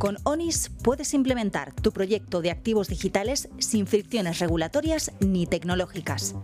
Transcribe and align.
Con 0.00 0.16
ONIS 0.24 0.70
puedes 0.82 1.12
implementar 1.12 1.74
tu 1.74 1.92
proyecto 1.92 2.40
de 2.40 2.50
activos 2.50 2.88
digitales 2.88 3.50
sin 3.58 3.86
fricciones 3.86 4.38
regulatorias 4.38 5.12
ni 5.20 5.46
tecnológicas. 5.46 6.34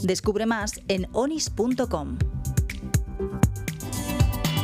Descubre 0.00 0.46
más 0.46 0.80
en 0.86 1.08
onis.com. 1.12 2.18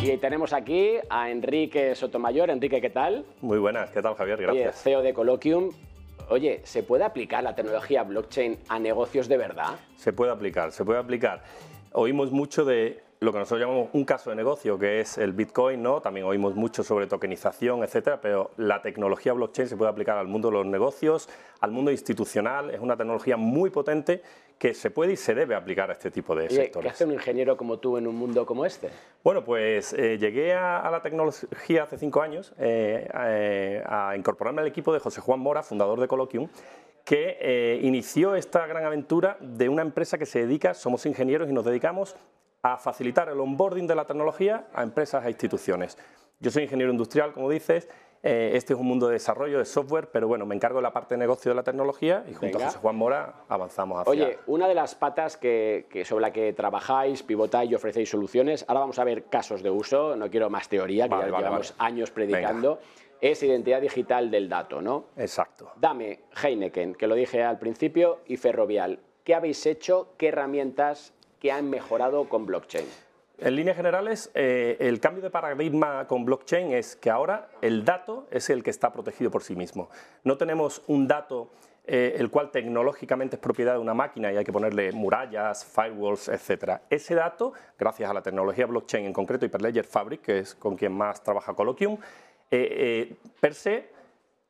Y 0.00 0.16
tenemos 0.18 0.52
aquí 0.52 0.90
a 1.10 1.28
Enrique 1.28 1.96
Sotomayor. 1.96 2.51
Enrique, 2.51 2.81
¿qué 2.81 2.90
tal? 2.90 3.26
Muy 3.40 3.58
buenas, 3.58 3.90
¿qué 3.90 4.00
tal 4.00 4.14
Javier? 4.14 4.40
Gracias. 4.40 4.76
Oye, 4.76 4.82
CEO 4.85 5.03
de 5.03 5.12
Colloquium. 5.12 5.72
Oye, 6.28 6.60
¿se 6.62 6.85
puede 6.85 7.03
aplicar 7.03 7.42
la 7.42 7.56
tecnología 7.56 8.04
blockchain 8.04 8.60
a 8.69 8.78
negocios 8.78 9.26
de 9.26 9.38
verdad? 9.38 9.74
Se 9.96 10.12
puede 10.12 10.30
aplicar, 10.30 10.71
se 10.71 10.85
puede 10.85 11.00
aplicar. 11.00 11.42
Oímos 11.90 12.30
mucho 12.30 12.64
de 12.64 13.08
lo 13.21 13.32
que 13.32 13.38
nosotros 13.38 13.60
llamamos 13.60 13.88
un 13.92 14.04
caso 14.04 14.30
de 14.30 14.37
negocio, 14.37 14.78
que 14.78 15.01
es 15.01 15.19
el 15.19 15.32
Bitcoin, 15.32 15.82
¿no? 15.82 16.01
También 16.01 16.27
oímos 16.27 16.55
mucho 16.55 16.84
sobre 16.84 17.06
tokenización, 17.06 17.83
etcétera, 17.83 18.20
pero 18.20 18.52
la 18.56 18.80
tecnología 18.80 19.33
blockchain 19.33 19.69
se 19.69 19.77
puede 19.77 19.91
aplicar 19.91 20.19
al 20.19 20.29
mundo 20.29 20.48
de 20.48 20.55
los 20.55 20.66
negocios, 20.66 21.29
al 21.60 21.73
mundo 21.73 21.91
institucional, 21.91 22.70
es 22.70 22.80
una 22.80 22.96
tecnología 22.96 23.37
muy 23.37 23.70
potente 23.70 24.23
que 24.59 24.74
se 24.74 24.91
puede 24.91 25.12
y 25.12 25.16
se 25.16 25.34
debe 25.34 25.55
aplicar 25.55 25.91
a 25.91 25.93
este 25.95 26.10
tipo 26.10 26.34
de 26.34 26.48
sectores. 26.48 26.91
¿Qué 26.91 26.95
hace 26.95 27.05
un 27.05 27.12
ingeniero 27.12 27.57
como 27.57 27.79
tú 27.79 27.96
en 27.96 28.07
un 28.07 28.16
mundo 28.16 28.45
como 28.45 28.65
este? 28.65 28.91
Bueno, 29.23 29.45
pues 29.45 29.93
eh, 29.93 30.19
llegué 30.19 30.55
a, 30.55 30.88
la 30.91 31.01
tecnología 31.01 31.85
hace 31.85 31.98
cinco 31.98 32.23
años 32.23 32.52
eh, 32.59 33.09
eh, 33.15 33.82
a 33.87 34.16
incorporarme 34.16 34.62
al 34.62 34.66
equipo 34.69 34.93
de 34.93 34.98
José 34.98 35.21
Juan 35.21 35.41
Mora, 35.41 35.62
fundador 35.62 36.01
de 36.01 36.09
Colloquium, 36.09 36.48
que 37.05 37.80
inició 37.82 38.35
esta 38.35 38.66
gran 38.66 38.85
aventura 38.85 39.38
de 39.41 39.71
una 39.71 39.80
empresa 39.80 40.19
que 40.19 40.27
se 40.27 40.41
dedica, 40.41 40.74
somos 40.74 41.07
ingenieros 41.07 41.48
y 41.48 41.55
nos 41.55 41.65
dedicamos 41.65 42.16
a 42.73 42.79
facilitar 42.79 43.29
el 43.29 43.41
onboarding 43.41 43.87
de 43.87 43.95
la 43.95 44.05
tecnología 44.05 44.67
a 44.73 44.83
empresas 44.83 45.25
e 45.25 45.31
instituciones. 45.31 45.99
Yo 46.41 46.51
soy 46.51 46.65
ingeniero 46.65 46.93
industrial, 46.93 47.33
como 47.33 47.51
dices, 47.51 47.89
eh, 48.23 48.53
este 48.55 48.73
es 48.73 48.81
un 48.81 48.87
mundo 48.87 49.07
de 49.07 49.15
desarrollo 49.15 49.59
de 49.59 49.65
software, 49.65 50.09
pero 50.10 50.27
bueno, 50.27 50.45
me 50.45 50.55
encargo 50.55 50.79
de 50.79 50.83
la 50.83 50.93
parte 50.93 51.15
de 51.15 51.19
negocio 51.19 51.51
de 51.52 51.55
la 51.55 51.63
tecnología 51.63 52.25
y 52.29 52.35
junto 52.35 52.59
a 52.59 52.65
José 52.65 52.79
Juan 52.79 52.97
Mora 52.97 53.45
avanzamos 53.49 54.01
hacia... 54.01 54.10
Oye, 54.10 54.38
una 54.47 54.66
de 54.66 54.75
las 54.75 54.95
patas 54.95 55.37
que, 55.37 55.87
sobre 56.05 56.23
la 56.23 56.33
que 56.33 56.52
trabajáis, 56.52 57.23
pivotáis 57.23 57.71
y 57.71 57.75
ofrecéis 57.75 58.10
soluciones, 58.10 58.65
ahora 58.69 58.80
vamos 58.80 58.99
a 58.99 59.05
ver 59.05 59.25
casos 59.25 59.63
de 59.63 59.71
uso, 59.71 60.16
no 60.16 60.29
quiero 60.30 60.51
más 60.51 60.69
teoría, 60.69 61.09
que 61.09 61.16
ya 61.16 61.27
llevamos 61.27 61.75
años 61.79 62.10
predicando, 62.10 62.80
es 63.21 63.43
identidad 63.43 63.80
digital 63.80 64.30
del 64.30 64.48
dato, 64.48 64.80
¿no? 64.80 65.06
Exacto. 65.16 65.72
Dame 65.77 66.20
Heineken, 66.42 66.94
que 66.94 67.06
lo 67.06 67.14
dije 67.14 67.42
al 67.42 67.58
principio, 67.58 68.20
y 68.27 68.36
Ferrovial. 68.36 69.00
¿Qué 69.25 69.34
habéis 69.34 69.64
hecho? 69.66 70.14
¿Qué 70.16 70.28
herramientas 70.28 71.12
que 71.41 71.53
han 71.53 71.70
mejorado 71.70 72.28
con 72.28 72.47
blockchain? 72.47 72.86
En 73.41 73.55
líneas 73.55 73.77
generales, 73.77 74.33
eh, 74.34 74.77
el 74.81 74.98
cambio 74.98 75.22
de 75.22 75.31
paradigma 75.31 76.08
con 76.08 76.25
blockchain 76.25 76.72
es 76.72 76.97
que 76.97 77.08
ahora 77.08 77.48
el 77.62 77.84
dato 77.84 78.27
es 78.33 78.50
el 78.50 78.64
que 78.64 78.70
está 78.70 78.92
protegido 78.92 79.31
por 79.31 79.44
sí 79.44 79.55
mismo. 79.55 79.91
No 80.25 80.36
tenemos 80.36 80.83
un 80.89 81.06
dato 81.06 81.53
eh, 81.86 82.16
el 82.19 82.31
cual 82.31 82.50
tecnológicamente 82.50 83.36
es 83.36 83.41
propiedad 83.41 83.75
de 83.75 83.78
una 83.78 83.94
máquina 83.94 84.33
y 84.33 84.36
hay 84.36 84.44
que 84.44 84.53
ponerle 84.53 84.91
murallas, 84.91 85.64
firewalls, 85.64 86.28
etc. 86.28 86.81
Ese 86.91 87.14
dato, 87.14 87.53
gracias 87.78 88.11
a 88.11 88.12
la 88.12 88.22
tecnología 88.22 88.66
blockchain, 88.66 89.06
en 89.06 89.12
concreto 89.12 89.47
Hyperledger 89.47 89.84
Fabric, 89.84 90.20
que 90.20 90.39
es 90.41 90.56
con 90.56 90.75
quien 90.75 90.92
más 90.92 91.22
trabaja 91.22 91.55
Colloquium, 91.55 91.97
eh, 92.50 93.14
per 93.39 93.55
se 93.55 93.89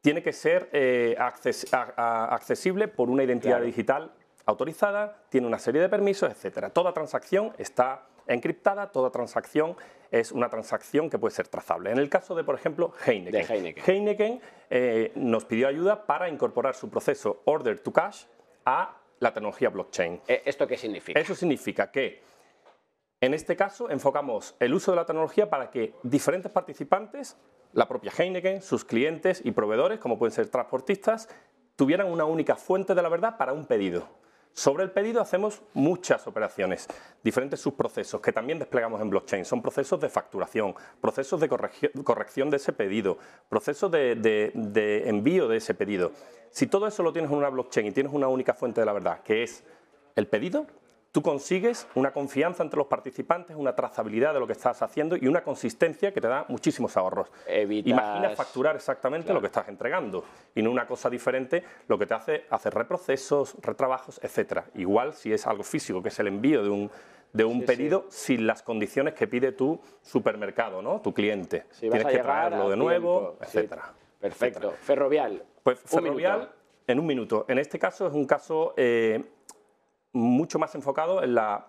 tiene 0.01 0.23
que 0.23 0.33
ser 0.33 0.71
accesible 1.19 2.89
por 2.89 3.11
una 3.11 3.23
identidad 3.23 3.61
digital 3.61 4.13
autorizada, 4.49 5.25
tiene 5.29 5.47
una 5.47 5.59
serie 5.59 5.83
de 5.83 5.91
permisos, 5.91 6.31
etcétera. 6.31 6.71
Toda 6.71 6.95
transacción 6.95 7.53
está 7.59 8.07
encriptada, 8.27 8.91
toda 8.91 9.11
transacción 9.11 9.77
es 10.11 10.33
una 10.33 10.49
transacción 10.49 11.11
que 11.11 11.19
puede 11.19 11.35
ser 11.35 11.49
trazable. 11.49 11.91
En 11.91 11.99
el 11.99 12.09
caso 12.09 12.35
de, 12.35 12.45
por 12.45 12.55
ejemplo, 12.55 12.95
Heineken. 13.05 13.77
Heineken, 13.87 14.41
eh, 14.71 15.13
nos 15.17 15.45
pidió 15.45 15.69
ayuda 15.69 16.07
para 16.07 16.31
incorporar 16.31 16.75
su 16.75 16.89
proceso 16.89 17.43
Order 17.45 17.79
to 17.81 17.93
Cash 17.93 18.25
a 18.65 18.97
la 19.19 19.35
tecnología 19.35 19.69
blockchain. 19.69 20.23
Eh, 20.27 20.43
¿Esto 20.47 20.67
qué 20.67 20.79
significa? 20.79 21.21
Eso 21.21 21.35
significa 21.35 21.91
que, 21.91 22.23
en 23.21 23.35
este 23.35 23.55
caso, 23.55 23.91
enfocamos 23.91 24.57
el 24.61 24.73
uso 24.73 24.93
de 24.93 24.97
la 24.97 25.05
tecnología 25.05 25.51
para 25.51 25.71
que 25.71 25.93
diferentes 26.03 26.51
participantes, 26.51 27.37
la 27.75 27.87
propia 27.87 28.13
Heineken, 28.17 28.63
sus 28.63 28.87
clientes 28.87 29.43
y 29.45 29.51
proveedores, 29.51 29.99
como 29.99 30.19
pueden 30.19 30.33
ser 30.33 30.49
transportistas, 30.49 31.29
tuvieran 31.77 32.11
una 32.11 32.25
única 32.25 32.57
fuente 32.57 32.95
de 32.95 33.03
la 33.03 33.11
verdad 33.11 33.37
para 33.37 33.53
un 33.53 33.67
pedido. 33.67 34.09
Sobre 34.59 34.83
el 34.83 34.91
pedido 34.91 35.21
hacemos 35.21 35.63
muchas 35.73 36.27
operaciones, 36.27 36.89
diferentes 37.23 37.61
subprocesos 37.61 38.21
que 38.21 38.33
también 38.33 38.59
desplegamos 38.59 39.01
en 39.01 39.09
blockchain. 39.09 39.45
Son 39.45 39.63
procesos 39.63 40.01
de 40.01 40.09
facturación, 40.09 40.75
procesos 41.01 41.41
de 41.41 41.49
corrección 41.49 42.51
de 42.51 42.57
ese 42.57 42.73
pedido, 42.73 43.19
procesos 43.49 43.89
de, 43.89 45.03
envío 45.07 45.47
de 45.47 45.59
ese 45.59 45.75
pedido. 45.75 46.11
Si 46.51 46.67
todo 46.67 46.89
eso 46.89 47.05
lo 47.05 47.13
tienes 47.13 47.31
en 47.31 47.37
una 47.37 47.51
blockchain 47.51 47.87
y 47.87 47.93
tienes 47.93 48.13
una 48.13 48.27
única 48.27 48.53
fuente 48.53 48.81
de 48.81 48.87
la 48.87 48.93
verdad, 48.95 49.23
que 49.23 49.45
es 49.45 49.63
el 50.17 50.27
pedido, 50.27 50.67
tú 51.13 51.23
consigues 51.23 51.87
una 51.95 52.13
confianza 52.13 52.63
entre 52.63 52.79
los 52.79 52.87
participantes, 52.87 53.57
una 53.57 53.75
trazabilidad 53.75 54.35
de 54.35 54.41
lo 54.41 54.47
que 54.47 54.53
estás 54.53 54.83
haciendo 54.83 55.17
y 55.17 55.27
una 55.27 55.43
consistencia 55.43 56.13
que 56.13 56.21
te 56.21 56.29
da 56.29 56.45
muchísimos 56.49 56.97
ahorros. 56.97 57.31
Imagina 57.49 58.31
facturar 58.31 58.77
exactamente 58.77 59.33
lo 59.33 59.41
que 59.41 59.47
estás 59.47 59.69
entregando 59.69 60.25
y 60.55 60.63
no 60.63 60.71
una 60.71 60.87
cosa 60.87 61.09
diferente, 61.09 61.65
lo 61.89 61.99
que 61.99 62.07
te 62.07 62.15
hace 62.15 62.45
hacer 62.51 62.75
reprocesos, 62.75 63.57
retrabajos, 63.63 64.21
etcétera. 64.23 64.67
Igual 64.75 65.15
si 65.15 65.33
es 65.33 65.47
algo 65.47 65.63
físico, 65.63 66.03
que 66.03 66.09
es 66.09 66.19
el 66.19 66.29
envío 66.29 66.63
de 66.63 66.69
un, 66.69 66.91
de 67.33 67.45
un 67.45 67.65
pedido 67.65 68.07
sin 68.11 68.47
las 68.47 68.63
condiciones 68.63 69.15
que 69.15 69.27
pide 69.27 69.53
tu 69.53 69.81
supermercado, 70.03 70.83
¿no? 70.83 71.01
tu 71.01 71.15
cliente. 71.15 71.65
Tienes 71.81 72.05
que 72.05 72.19
traerlo 72.19 72.69
de 72.71 72.77
nuevo, 72.77 73.39
etcétera. 73.41 73.95
Perfecto. 74.21 74.75
Ferrovial. 74.83 75.45
Pues 75.63 75.79
Ferrovial, 75.81 76.51
en 76.87 76.99
un 76.99 77.07
minuto. 77.07 77.45
En 77.49 77.59
este 77.59 77.79
caso 77.79 78.07
es 78.09 78.15
un 78.15 78.27
caso 78.27 78.75
eh, 78.77 79.23
mucho 80.19 80.59
más 80.59 80.75
enfocado 80.75 81.23
en 81.23 81.35
la 81.35 81.67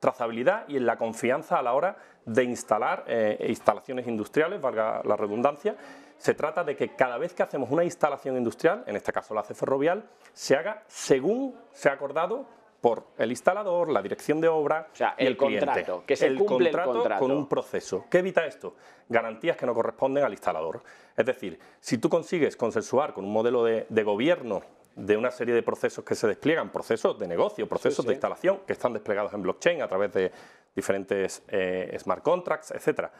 trazabilidad 0.00 0.68
y 0.68 0.76
en 0.76 0.84
la 0.84 0.96
confianza 0.96 1.58
a 1.58 1.62
la 1.62 1.74
hora 1.74 1.96
de 2.26 2.42
instalar 2.44 3.04
eh, 3.06 3.46
instalaciones 3.48 4.06
industriales, 4.06 4.60
valga 4.60 5.00
la 5.04 5.16
redundancia. 5.16 5.76
Se 6.18 6.34
trata 6.34 6.64
de 6.64 6.76
que 6.76 6.94
cada 6.94 7.18
vez 7.18 7.34
que 7.34 7.42
hacemos 7.42 7.70
una 7.70 7.84
instalación 7.84 8.36
industrial, 8.36 8.84
en 8.86 8.96
este 8.96 9.12
caso 9.12 9.32
la 9.34 9.40
hace 9.40 9.54
ferrovial, 9.54 10.04
se 10.32 10.56
haga 10.56 10.82
según 10.88 11.56
se 11.72 11.88
ha 11.88 11.92
acordado 11.92 12.46
por 12.80 13.06
el 13.16 13.30
instalador, 13.30 13.90
la 13.90 14.02
dirección 14.02 14.40
de 14.40 14.48
obra 14.48 14.88
o 14.92 14.96
sea, 14.96 15.14
y 15.16 15.24
el, 15.24 15.36
contrato, 15.36 16.02
que 16.04 16.16
se 16.16 16.26
el 16.26 16.36
cumple 16.36 16.70
contrato 16.70 16.90
el 16.90 16.96
contrato 16.98 17.20
con 17.20 17.30
un 17.30 17.48
proceso. 17.48 18.06
¿Qué 18.10 18.18
evita 18.18 18.44
esto? 18.44 18.74
Garantías 19.08 19.56
que 19.56 19.66
no 19.66 19.74
corresponden 19.74 20.24
al 20.24 20.32
instalador. 20.32 20.82
Es 21.16 21.24
decir, 21.24 21.60
si 21.78 21.98
tú 21.98 22.08
consigues 22.08 22.56
consensuar 22.56 23.12
con 23.12 23.24
un 23.24 23.32
modelo 23.32 23.62
de, 23.62 23.86
de 23.88 24.02
gobierno 24.02 24.62
de 24.94 25.16
una 25.16 25.30
serie 25.30 25.54
de 25.54 25.62
procesos 25.62 26.04
que 26.04 26.14
se 26.14 26.26
despliegan, 26.26 26.70
procesos 26.70 27.18
de 27.18 27.26
negocio, 27.26 27.68
procesos 27.68 28.04
de 28.04 28.12
instalación 28.12 28.60
que 28.66 28.72
están 28.72 28.92
desplegados 28.92 29.32
en 29.32 29.42
blockchain 29.42 29.82
a 29.82 29.88
través 29.88 30.12
de 30.12 30.32
diferentes 30.74 31.42
eh, 31.48 31.96
smart 31.98 32.22
contracts, 32.22 32.70
etcétera. 32.70 33.12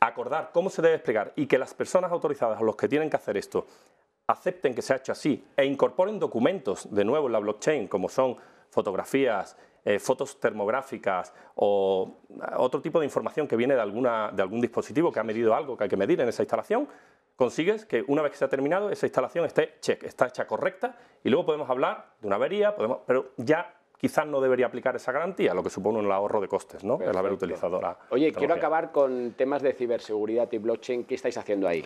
Acordar 0.00 0.50
cómo 0.52 0.70
se 0.70 0.82
debe 0.82 0.92
desplegar 0.94 1.32
y 1.36 1.46
que 1.46 1.58
las 1.58 1.74
personas 1.74 2.12
autorizadas 2.12 2.60
o 2.60 2.64
los 2.64 2.76
que 2.76 2.88
tienen 2.88 3.10
que 3.10 3.16
hacer 3.16 3.36
esto 3.36 3.66
acepten 4.26 4.74
que 4.74 4.82
se 4.82 4.92
ha 4.92 4.96
hecho 4.96 5.12
así 5.12 5.44
e 5.56 5.64
incorporen 5.64 6.18
documentos 6.18 6.94
de 6.94 7.04
nuevo 7.04 7.26
en 7.26 7.32
la 7.32 7.38
blockchain, 7.38 7.88
como 7.88 8.08
son 8.08 8.36
fotografías, 8.70 9.56
eh, 9.84 9.98
fotos 9.98 10.38
termográficas 10.38 11.32
o 11.54 12.18
otro 12.58 12.82
tipo 12.82 13.00
de 13.00 13.06
información 13.06 13.48
que 13.48 13.56
viene 13.56 13.74
de, 13.74 13.80
alguna, 13.80 14.30
de 14.30 14.42
algún 14.42 14.60
dispositivo 14.60 15.10
que 15.10 15.20
ha 15.20 15.24
medido 15.24 15.54
algo 15.54 15.76
que 15.76 15.84
hay 15.84 15.90
que 15.90 15.96
medir 15.96 16.20
en 16.20 16.28
esa 16.28 16.42
instalación, 16.42 16.86
consigues 17.38 17.84
que 17.84 18.04
una 18.08 18.20
vez 18.20 18.32
que 18.32 18.38
se 18.38 18.44
ha 18.44 18.48
terminado 18.48 18.90
esa 18.90 19.06
instalación 19.06 19.44
esté 19.44 19.74
check, 19.80 20.02
está 20.02 20.26
hecha 20.26 20.44
correcta 20.44 20.96
y 21.22 21.30
luego 21.30 21.46
podemos 21.46 21.70
hablar 21.70 22.14
de 22.20 22.26
una 22.26 22.34
avería, 22.34 22.74
podemos, 22.74 22.98
pero 23.06 23.30
ya 23.36 23.76
quizás 23.96 24.26
no 24.26 24.40
debería 24.40 24.66
aplicar 24.66 24.96
esa 24.96 25.12
garantía, 25.12 25.54
lo 25.54 25.62
que 25.62 25.70
supone 25.70 26.00
un 26.00 26.10
ahorro 26.10 26.40
de 26.40 26.48
costes, 26.48 26.82
¿no? 26.82 26.98
El 27.00 27.16
haber 27.16 27.32
utilizado 27.32 27.80
la 27.80 27.96
Oye, 28.10 28.32
quiero 28.32 28.54
acabar 28.54 28.90
con 28.90 29.34
temas 29.34 29.62
de 29.62 29.72
ciberseguridad 29.72 30.50
y 30.50 30.58
blockchain. 30.58 31.04
¿Qué 31.04 31.14
estáis 31.14 31.38
haciendo 31.38 31.68
ahí? 31.68 31.84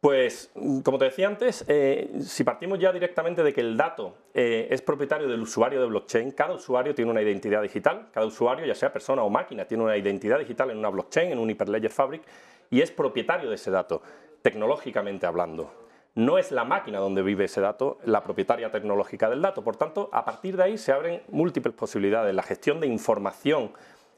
Pues, 0.00 0.50
como 0.82 0.96
te 0.96 1.04
decía 1.04 1.28
antes, 1.28 1.62
eh, 1.68 2.10
si 2.20 2.42
partimos 2.42 2.78
ya 2.78 2.90
directamente 2.90 3.42
de 3.42 3.52
que 3.52 3.60
el 3.60 3.76
dato 3.76 4.14
eh, 4.32 4.66
es 4.70 4.80
propietario 4.80 5.28
del 5.28 5.42
usuario 5.42 5.78
de 5.78 5.86
blockchain, 5.88 6.30
cada 6.30 6.54
usuario 6.54 6.94
tiene 6.94 7.10
una 7.10 7.20
identidad 7.20 7.60
digital, 7.60 8.08
cada 8.10 8.24
usuario, 8.24 8.64
ya 8.64 8.74
sea 8.74 8.90
persona 8.90 9.22
o 9.22 9.28
máquina, 9.28 9.66
tiene 9.66 9.84
una 9.84 9.98
identidad 9.98 10.38
digital 10.38 10.70
en 10.70 10.78
una 10.78 10.88
blockchain, 10.88 11.32
en 11.32 11.38
un 11.38 11.50
Hyperledger 11.50 11.90
Fabric, 11.90 12.22
y 12.70 12.80
es 12.80 12.90
propietario 12.90 13.50
de 13.50 13.56
ese 13.56 13.70
dato 13.70 14.00
tecnológicamente 14.42 15.26
hablando. 15.26 15.72
No 16.14 16.38
es 16.38 16.50
la 16.50 16.64
máquina 16.64 16.98
donde 16.98 17.22
vive 17.22 17.44
ese 17.44 17.60
dato 17.60 17.98
la 18.04 18.24
propietaria 18.24 18.70
tecnológica 18.70 19.30
del 19.30 19.42
dato. 19.42 19.62
Por 19.62 19.76
tanto, 19.76 20.08
a 20.12 20.24
partir 20.24 20.56
de 20.56 20.64
ahí 20.64 20.78
se 20.78 20.92
abren 20.92 21.22
múltiples 21.28 21.74
posibilidades. 21.74 22.34
La 22.34 22.42
gestión 22.42 22.80
de 22.80 22.88
información 22.88 23.72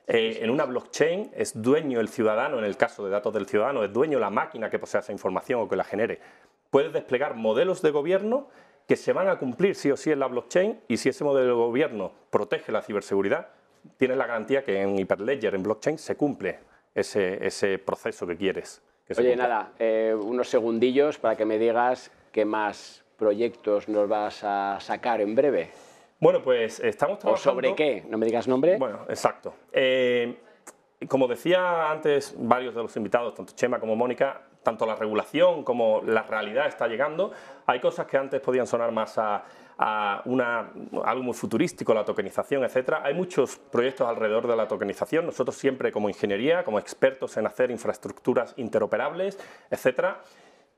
eh, 0.07 0.39
en 0.41 0.51
una 0.51 0.65
blockchain 0.65 1.31
es 1.35 1.61
dueño 1.61 2.01
el 2.01 2.09
ciudadano, 2.09 2.59
en 2.59 2.65
el 2.65 2.77
caso 2.77 3.05
de 3.05 3.11
datos 3.11 3.33
del 3.35 3.47
ciudadano, 3.47 3.85
es 3.85 3.93
dueño 3.93 4.19
la 4.19 4.31
máquina 4.31 4.69
que 4.69 4.79
posea 4.79 5.01
esa 5.01 5.13
información 5.13 5.61
o 5.61 5.69
que 5.69 5.77
la 5.77 5.85
genere. 5.85 6.21
Puedes 6.71 6.93
desplegar 6.93 7.35
modelos 7.35 7.83
de 7.83 7.91
gobierno 7.91 8.49
que 8.89 8.97
se 8.97 9.13
van 9.13 9.29
a 9.29 9.39
cumplir 9.39 9.75
sí 9.77 9.91
o 9.91 9.97
sí 9.97 10.11
en 10.11 10.19
la 10.19 10.27
blockchain 10.27 10.81
y 10.89 10.97
si 10.97 11.09
ese 11.09 11.25
modelo 11.25 11.47
de 11.47 11.53
gobierno 11.53 12.13
protege 12.31 12.73
la 12.73 12.83
ciberseguridad, 12.83 13.49
tienes 13.97 14.17
la 14.17 14.27
garantía 14.27 14.65
que 14.65 14.81
en 14.81 14.99
Hyperledger, 14.99 15.55
en 15.55 15.63
blockchain, 15.63 15.99
se 15.99 16.17
cumple 16.17 16.59
ese, 16.95 17.47
ese 17.47 17.79
proceso 17.79 18.27
que 18.27 18.37
quieres. 18.37 18.83
Oye, 19.17 19.37
nada, 19.37 19.73
eh, 19.79 20.17
unos 20.19 20.49
segundillos 20.49 21.19
para 21.19 21.37
que 21.37 21.45
me 21.45 21.59
digas 21.59 22.11
qué 22.31 22.45
más 22.45 23.05
proyectos 23.17 23.89
nos 23.89 24.09
vas 24.09 24.43
a 24.45 24.79
sacar 24.81 25.21
en 25.21 25.35
breve. 25.35 25.71
Bueno, 26.21 26.43
pues 26.43 26.81
estamos 26.81 27.19
trabajando... 27.19 27.51
¿O 27.51 27.55
sobre 27.55 27.75
qué? 27.75 28.05
No 28.09 28.17
me 28.17 28.27
digas 28.27 28.47
nombre. 28.47 28.79
Bueno, 28.79 29.01
exacto. 29.09 29.55
Eh, 29.73 30.37
como 31.09 31.27
decía 31.27 31.91
antes 31.91 32.35
varios 32.39 32.75
de 32.75 32.83
los 32.83 32.97
invitados, 32.97 33.35
tanto 33.35 33.55
Chema 33.55 33.81
como 33.81 33.97
Mónica, 33.97 34.43
tanto 34.63 34.87
la 34.87 34.95
regulación 34.95 35.65
como 35.65 36.03
la 36.03 36.23
realidad 36.23 36.67
está 36.67 36.87
llegando. 36.87 37.33
Hay 37.67 37.81
cosas 37.81 38.07
que 38.07 38.17
antes 38.17 38.41
podían 38.41 38.67
sonar 38.67 38.93
más 38.93 39.19
a, 39.19 39.45
una, 39.79 40.71
algo 41.05 41.23
muy 41.23 41.35
futurístico, 41.35 41.95
la 41.95 42.05
tokenización, 42.05 42.65
etc. 42.65 42.95
Hay 43.03 43.15
muchos 43.15 43.57
proyectos 43.57 44.09
alrededor 44.09 44.47
de 44.47 44.57
la 44.57 44.69
tokenización. 44.69 45.27
Nosotros 45.27 45.57
siempre 45.57 45.93
como 45.93 46.09
ingeniería, 46.09 46.65
como 46.65 46.79
expertos 46.79 47.37
en 47.37 47.47
hacer 47.47 47.71
infraestructuras 47.71 48.55
interoperables, 48.57 49.39
etcétera, 49.71 50.21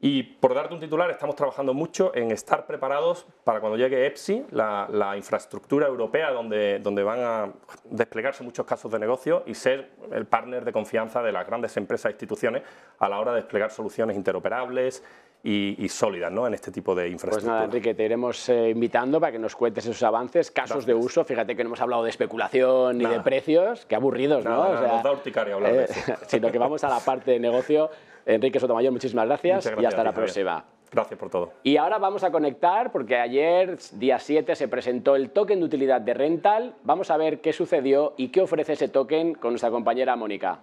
y 0.07 0.23
por 0.23 0.55
darte 0.55 0.75
un 0.75 0.81
titular, 0.81 1.11
estamos 1.11 1.35
trabajando 1.35 1.73
mucho 1.73 2.15
en 2.15 2.31
estar 2.31 2.67
preparados 2.67 3.27
para 3.43 3.61
cuando 3.61 3.79
llegue 3.79 4.07
EPSI, 4.07 4.49
la, 4.51 5.15
infraestructura 5.17 5.87
europea 5.87 6.31
donde, 6.31 6.79
donde 6.81 7.03
van 7.03 7.21
a 7.21 7.53
desplegarse 7.85 8.45
muchos 8.45 8.67
casos 8.67 8.93
de 8.93 8.99
negocio 8.99 9.45
y 9.47 9.55
ser 9.55 9.93
el 10.13 10.27
partner 10.27 10.63
de 10.63 10.73
confianza 10.73 11.23
de 11.23 11.33
las 11.33 11.47
grandes 11.47 11.75
empresas 11.79 12.11
e 12.11 12.13
instituciones 12.13 12.63
a 12.99 13.09
la 13.09 13.19
hora 13.19 13.33
de 13.33 13.41
desplegar 13.41 13.71
soluciones 13.71 14.15
interoperables 14.15 15.03
y, 15.45 15.89
sólidas 15.91 16.33
¿no? 16.33 16.47
en 16.47 16.55
este 16.55 16.73
tipo 16.73 16.95
de 16.95 17.09
infraestructura. 17.09 17.41
Pues 17.41 17.45
nada, 17.45 17.65
Enrique, 17.67 17.95
te 17.95 18.05
iremos 18.05 18.49
eh, 18.49 18.71
invitando 18.71 19.21
para 19.21 19.31
que 19.31 19.39
nos 19.39 19.55
cuentes 19.55 19.85
esos 19.85 20.03
avances, 20.03 20.51
casos 20.51 20.87
de 20.87 20.95
uso. 20.95 21.23
Fíjate 21.23 21.55
que 21.55 21.63
no 21.63 21.69
hemos 21.69 21.81
hablado 21.83 22.03
de 22.03 22.11
especulación 22.11 22.97
ni 22.97 23.05
de 23.05 23.21
precios, 23.21 23.85
qué 23.85 23.95
aburridos, 23.95 24.45
¿no? 24.45 24.71
o 24.71 24.79
sea, 24.79 24.89
nos 24.89 25.03
da 25.03 25.13
urticaria 25.13 25.55
hablar 25.55 25.73
de 25.73 25.83
eh, 25.83 25.87
eso. 25.91 26.13
sino 26.27 26.51
que 26.51 26.59
vamos 26.59 26.83
a 26.83 26.89
la 26.89 27.01
parte 27.01 27.33
de 27.33 27.41
negocio 27.41 27.91
Enrique 28.27 28.59
Sotomayor, 28.59 28.93
muchísimas 28.93 29.27
gracias, 29.27 29.71
y 29.79 29.85
hasta 29.85 30.03
la 30.03 30.13
próxima. 30.13 30.65
Gracias 30.91 31.19
por 31.19 31.29
todo. 31.29 31.53
Y 31.65 31.77
ahora 31.77 31.99
vamos 31.99 32.23
a 32.23 32.31
conectar, 32.31 32.93
porque 32.93 33.17
ayer, 33.17 33.79
día 33.95 34.19
7, 34.19 34.55
se 34.55 34.69
presentó 34.69 35.17
el 35.17 35.31
token 35.31 35.59
de 35.59 35.65
utilidad 35.65 36.01
de 36.01 36.15
Rental. 36.15 36.77
Vamos 36.85 37.11
a 37.11 37.17
ver 37.17 37.41
qué 37.41 37.53
sucedió 37.53 38.15
y 38.17 38.29
qué 38.29 38.41
ofrece 38.41 38.75
ese 38.75 38.89
token 38.89 39.35
con 39.35 39.53
nuestra 39.53 39.71
compañera 39.71 40.15
Mónica. 40.15 40.61